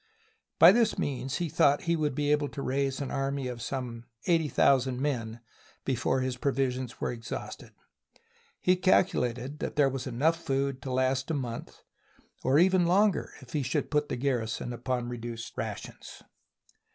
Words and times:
By 0.57 0.71
this 0.71 0.97
means 0.97 1.35
he 1.37 1.47
thought 1.47 1.77
that 1.81 1.85
he 1.85 1.95
would 1.95 2.15
be 2.15 2.31
able 2.31 2.49
to 2.49 2.63
raise 2.63 2.99
an 3.01 3.11
army 3.11 3.43
The 3.43 3.49
Conqueror 3.49 3.51
of 3.51 3.57
Gaul 3.59 3.61
SIEGE 3.61 3.69
OF 3.69 3.83
ALESIA 3.83 4.11
of 4.15 4.23
some 4.23 4.33
eighty 4.33 4.47
thousand 4.47 4.99
men 4.99 5.41
before 5.85 6.21
his 6.21 6.37
provisions 6.37 6.99
were 6.99 7.11
exhausted. 7.11 7.71
He 8.59 8.75
calculated 8.77 9.59
that 9.59 9.75
there 9.75 9.89
was 9.89 10.07
enough 10.07 10.43
food 10.43 10.81
to 10.81 10.91
last 10.91 11.29
a 11.29 11.35
month, 11.35 11.83
or 12.43 12.57
even 12.57 12.87
longer 12.87 13.33
if 13.41 13.53
he 13.53 13.61
should 13.61 13.91
put 13.91 14.09
the 14.09 14.15
garrison 14.15 14.73
upon 14.73 15.07
reduced 15.07 15.55
rations. 15.55 16.23